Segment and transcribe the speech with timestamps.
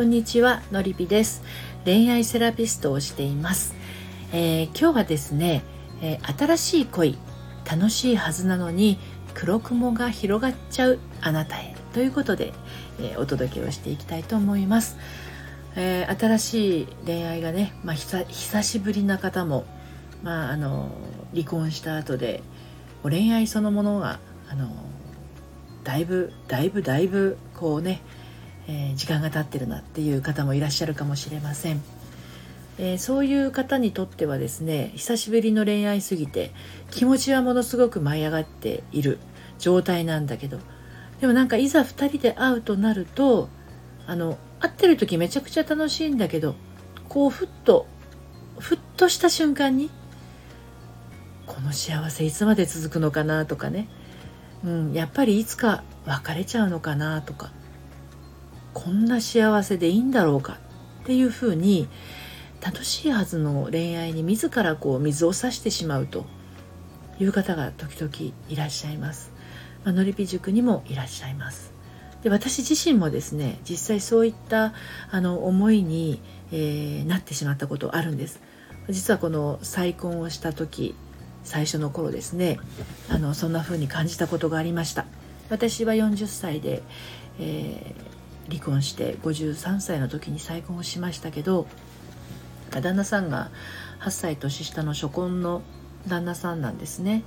[0.00, 1.42] こんにちはのりぴです。
[1.84, 3.74] 恋愛セラピストをしています、
[4.32, 5.62] えー、今日はですね、
[6.00, 7.18] えー、新しい恋
[7.70, 8.98] 楽しいはずなのに
[9.34, 11.74] 黒雲が広がっちゃうあなたへ。
[11.92, 12.54] ということで、
[12.98, 14.96] えー、お届けをしていきたいと思います、
[15.76, 19.66] え新しい恋愛がね、まあ、久しぶりな方も、
[20.22, 20.92] まあ、あの
[21.34, 22.42] 離婚した後で
[23.02, 24.70] 恋愛そのものがあの
[25.84, 28.00] だいぶだいぶだいぶこうね
[28.68, 31.82] えー、時間が経ってるなっていう方もいらっしゃるかもしれません、
[32.78, 36.52] えー、そういう方にとってはですね久しぶりの恋愛すぎて
[36.90, 39.18] 気持ちはものすごく舞い上がっている
[39.58, 40.58] 状態なんだけど
[41.20, 43.48] でもなんかいざ2人で会うとなると
[44.06, 46.54] あの会ってる時めちゃくちゃ楽しいんだけど
[47.08, 47.86] こうふっと
[48.58, 49.90] ふっとした瞬間に
[51.46, 53.88] この幸せいつまで続くのかなとかね、
[54.64, 57.50] うん、やっぱりいつか別れちゃうのかなとか
[58.74, 60.58] こんな幸せでいいんだろうか
[61.02, 61.88] っていうふうに
[62.60, 66.26] 楽しいはずの恋愛に自らこう水を差してしまうと
[67.18, 69.32] いう方が時々いらっしゃいます。
[69.84, 71.72] まあ、のりぴ塾にもいらっしゃいます。
[72.22, 74.74] で私自身もですね実際そういった
[75.10, 76.20] あの思いに、
[76.52, 78.40] えー、なってしまったことあるんです。
[78.88, 80.94] 実はこの再婚をした時
[81.44, 82.58] 最初の頃ですね
[83.08, 85.06] あのそんな風に感じたことがありました
[85.48, 86.82] 私は40歳で、
[87.38, 91.66] えー離婚して53歳の時に再婚をしましたけど
[92.70, 93.50] 旦那さんが
[94.00, 95.62] 8歳年下の初婚の
[96.06, 97.22] 旦那さんなんですね。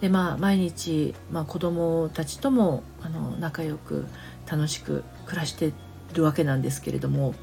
[0.00, 4.06] でまあ毎日、まあ、子供たちともあの仲良く
[4.50, 5.72] 楽しく暮らして
[6.14, 7.34] るわけなんですけれども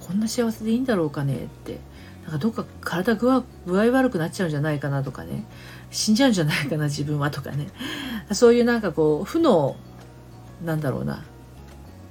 [0.00, 1.80] こんな幸せでいいんだろうかねって。
[2.26, 5.44] なんかどっか体具合具合悪くなっちゃうんじゃないかなとかね。
[5.92, 7.68] 死んじゃうんじゃないかな自分はとかね。
[8.32, 9.76] そういうなんかこう負の
[10.64, 11.24] なんだろうな。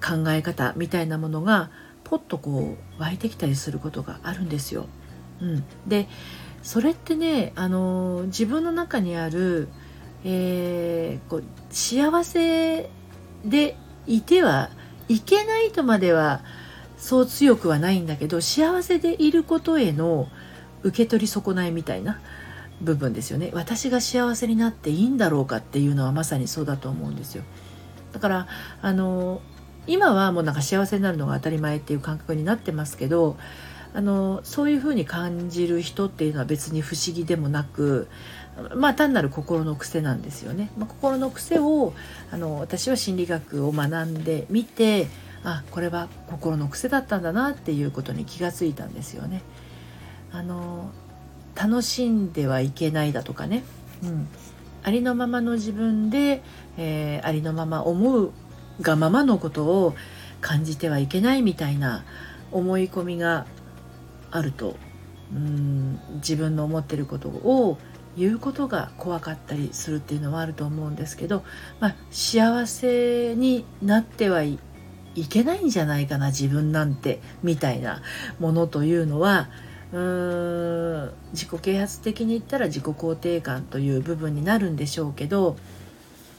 [0.06, 1.72] 考え方みたいなものが
[2.04, 4.86] ポッとこう湧いてきたりすることがあるんですよ。
[5.42, 6.08] うん、で
[6.62, 9.68] それってねあの自分の中にある、
[10.24, 12.90] えー、こう幸せ
[13.44, 14.70] でいては
[15.10, 16.42] いけないとまでは
[16.98, 20.28] そう強くはないんだけど幸せでいることへの
[20.84, 22.20] 受け取り損ないみたいな
[22.82, 23.50] 部分ですよね。
[23.54, 27.44] 私が幸せになっていいんだろうかっていうのはまさにそうだと思うんですよ。
[28.14, 28.48] だから
[28.82, 29.42] あの
[29.88, 33.38] 今はもうなんか幸せになるのが当たり前っていう感覚になってますけど
[33.94, 38.08] あのそういうふうに感じる人っていうのは別に不思議でもなく
[38.76, 40.72] まあ単なる心の癖なんですよね。
[40.78, 41.94] まあ、心の癖を
[42.32, 45.08] あの私は心理学を学んでみて
[45.44, 49.42] あこれは心の癖だったんだなっていうことに気がついたんですよね。
[50.32, 50.92] あの
[51.56, 53.64] 楽しんではいけないだとかね、
[54.04, 54.28] うん、
[54.84, 56.44] ありのままの自分で、
[56.78, 58.32] えー、ありのまま思う
[58.82, 59.96] がままのことを
[60.42, 62.04] 感じてはいけないみたいな
[62.52, 63.46] 思い込みが
[64.32, 64.76] あると
[65.34, 67.78] うん自分の思ってることを
[68.18, 71.44] 言うことが怖かったりするっていうのはあると思うんですけど、
[71.80, 74.60] まあ、幸せになってはい
[75.30, 78.02] けないんじゃないかな自分なんてみたいな
[78.40, 79.50] ものというのは
[79.92, 85.58] うーん自己啓発的に言ったら自己肯定感という部分になるんでしょうけど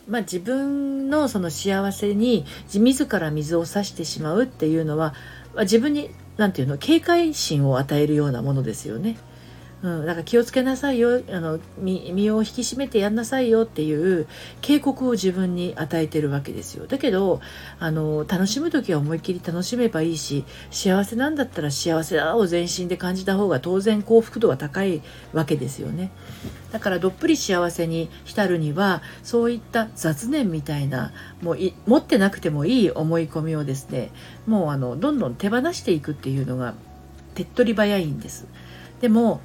[0.08, 5.14] まあ、自分のその幸せに自ら水を差してしまうっていうのは、
[5.54, 9.16] まあ、自分に何て言うの警戒心を与えるようなものですよね。
[9.82, 14.26] うん、だから気をつけなさいよあの身を引き締めてやんなさいよっていう
[14.62, 16.86] 警告を自分に与えてるわけですよ。
[16.86, 17.40] だけど
[17.78, 25.02] あの楽しむ時は思いっきり楽しめばいいし幸せなんだったら幸せだを全身で感じた方が当然幸福度は高い
[25.34, 26.10] わけですよね。
[26.72, 31.12] だからどっぷり幸せに浸るにはそういった雑念みたいな
[31.42, 34.10] もう持ってなくてもいい思い込みをですね
[34.46, 36.74] もうあのどんどん手放していくっていうのが
[37.34, 38.46] 手っ取り早いんです。
[39.00, 39.40] でも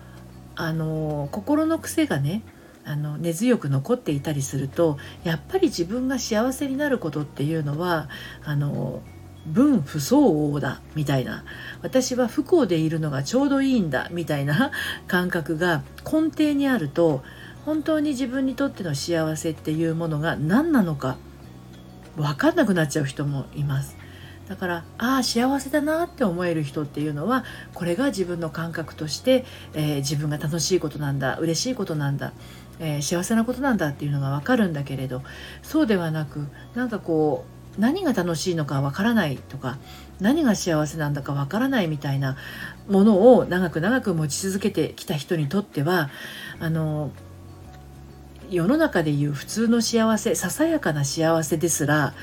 [0.61, 2.43] あの心の癖がね
[2.85, 8.09] あの根強く残っていたりするとやっぱり自分が幸せになることっていうのは
[8.43, 9.01] あの
[9.47, 11.45] 分不相応だみたいな
[11.81, 14.71] 私は不幸でいるのがちょうどいいんだみたいな
[15.07, 17.23] 感覚が根底にあると
[17.65, 21.17] 本当に自分にとっての幸せっていうものが何なのか
[22.17, 24.00] 分かんなくなっちゃう人もいます。
[24.51, 32.33] だからああ幸せだなって思える人っていうのはこれが自分の感覚として、えー、自分が楽しいことなんだ嬉しいことなんだ、
[32.81, 35.21] えー、幸せなことなんだっていうのが分かるんだけれど
[35.63, 37.45] そうではなくなんかこ
[37.77, 39.77] う何が楽しいのかわからないとか
[40.19, 42.35] 何が幸せなんだかわからないみたいな
[42.89, 46.09] ものを長く長く持ち続けてきた人にとっては
[46.59, 47.11] あの
[48.49, 52.13] 世の中でいう普通の幸せささやかな幸せですら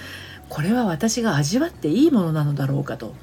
[0.48, 3.14] これは私が味わっていいものなのだろうかと。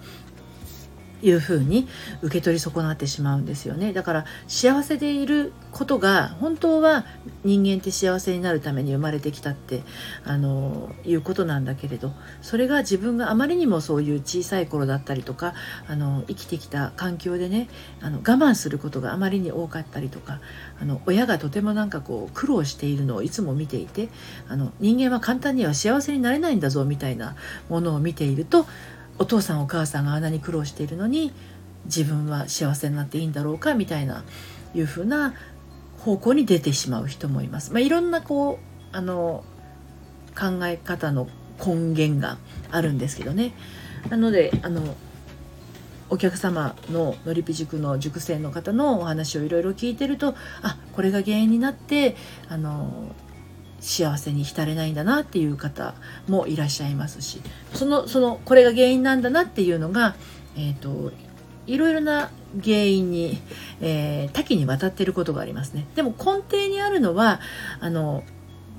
[1.26, 1.88] いうふうに
[2.22, 3.94] 受け取り損なってしまうんですよね。
[3.94, 7.06] だから幸せでいることが本当は
[7.44, 9.82] 人間って幸せになるために生まれてきたって
[10.24, 15.56] あのいうことなんだけれどそれが自分があまりにもそういう小さい頃だったりとか
[15.88, 17.68] あの生きてきた環境でね
[18.02, 20.40] あの我慢することがあまりに多かったりとか
[20.80, 24.10] あの親がとてもなんかこう苦労しているのをいつも見ていて
[24.48, 27.36] あの人間は簡単には幸せになれないんだぞみたいな
[27.70, 28.68] ものを見ていると
[29.18, 31.32] お父さんお母さんがあんなに苦労しているのに
[31.86, 34.24] 自分は幸せになっていいんだろうかみたいな
[34.74, 35.34] いうふうな
[36.00, 37.72] 方向に出てしまう人もいます。
[37.72, 39.44] まあ、いろんなこうあの
[40.38, 41.28] 考え方の
[41.66, 42.38] 根源が
[42.72, 43.54] あるんですけどね。
[44.10, 44.96] なのであの
[46.10, 52.16] お客様ののりぴ塾の塾生の方のお話をいろいろ聞いてるとあこれが原因になって
[52.48, 53.16] あの
[53.86, 55.94] 幸せに浸れないんだなっていう方
[56.28, 57.40] もいらっしゃいますし
[57.74, 60.16] そのそのこれが原因なんだなっていうのが、
[60.58, 61.12] えーと、
[61.68, 62.32] いろいろな
[62.64, 63.38] 原因に、
[63.82, 65.86] えー、多岐にわたっていることがありますね。
[65.94, 67.40] でも根底にあるのは
[67.80, 68.24] あの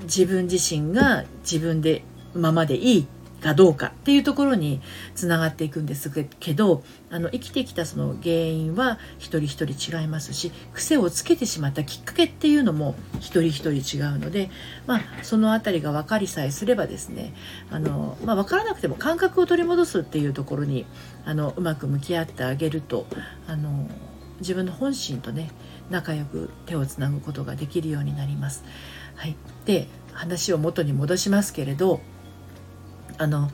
[0.02, 2.02] 自分自身が自分で
[2.34, 3.06] ままでいい
[3.46, 4.80] かどうかっていうところに
[5.14, 6.10] つながっていくんです
[6.40, 14.50] けどあの生きてきたその原因は一人一人違いますし癖をつけてしまったきっかけっていうのも一人一人違うので、
[14.86, 17.34] まあ、その辺りが分かりさえすればですね
[17.70, 20.84] あの、まあ、分からなくても感覚を取り戻すっていうところに
[21.24, 23.06] あのうまく向き合ってあげると
[23.46, 23.88] あの
[24.40, 25.50] 自分の本心とね
[25.88, 28.64] 仲良く手をつなぐことができるようになります。
[29.14, 32.00] はい、で話を元に戻しますけれど
[33.18, 33.50] あの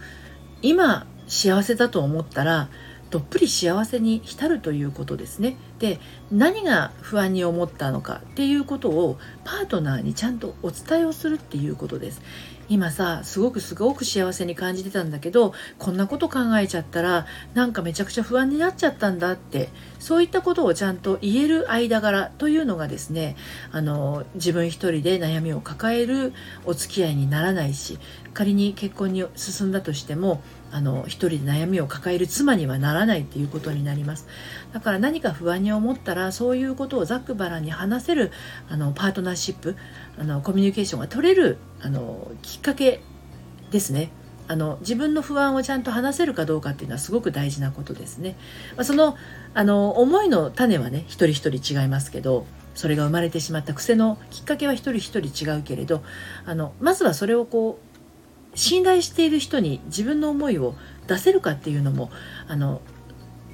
[0.63, 2.69] 今幸せだと思ったら
[3.11, 5.57] どっぷり幸せに浸るということですね。
[5.79, 6.01] で
[6.31, 12.23] 何が不安に思ったのかっていうことをパートナーにちゃんとお伝えをするっていうことです。
[12.69, 19.69] 今さすごくすごく幸せに感じてたんだけどこんなこと考えちゃったらなんかめちゃくちゃ不安になっちゃったんだって
[19.99, 23.37] そういったことをちゃんと言える間柄というのがですね
[23.71, 26.33] あの自分一人で悩みを抱える
[26.65, 27.99] お付き合いにならないし
[28.35, 30.43] 仮に結婚に進んだとしても
[30.73, 34.27] あの一人で悩みを抱える妻にはならないっていうことになります。
[34.73, 38.33] だから何か不安に思ったらそういうことをざっくばらんに話せる
[38.71, 39.77] あのパートナーシップ
[40.19, 43.01] あのコミュニケーションが取れるあのきっかけ
[43.71, 44.11] ですね
[44.49, 48.37] あの自分の不安をちゃんと話せるかどうかっていうのはすごく大事なことですね。
[48.77, 49.17] まあ、その
[49.55, 56.03] あの思いの種はね一人一人違いますけどそれが生まれてしまった癖のきっかけは一人一人違うけれど
[56.45, 57.79] あのまずはそれをこ
[58.55, 60.75] う信頼している人に自分の思いを
[61.07, 62.11] 出せるかっていうのも
[62.49, 62.81] あの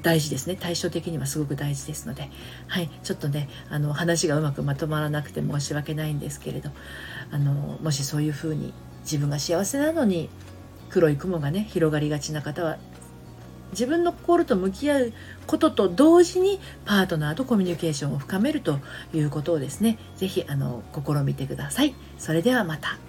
[0.02, 2.30] 大事ですね対照的にはすごく大事ですので、
[2.66, 6.70] はい、ちょっとねあの話がうまくまとまらなくて申し訳ないんですけれど
[7.30, 7.52] あの
[7.82, 8.72] もしそういうふうに
[9.02, 10.28] 自分が幸せなのに
[10.90, 12.78] 黒い雲がね広がりがちな方は
[13.72, 15.12] 自分の心と向き合う
[15.46, 18.78] ことと同時にパートナーとコミュニケーションを深めると
[19.12, 21.94] いうことをですね是非試みてください。
[22.18, 23.07] それではまた。